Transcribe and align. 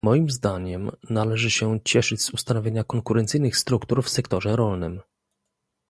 Moim 0.03 0.29
zdaniem 0.29 0.91
należy 1.09 1.51
się 1.51 1.79
cieszyć 1.85 2.21
z 2.21 2.29
ustanowienia 2.29 2.83
konkurencyjnych 2.83 3.57
struktur 3.57 4.03
w 4.03 4.09
sektorze 4.09 4.55
rolnym 4.55 5.01